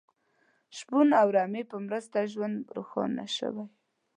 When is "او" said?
1.21-1.27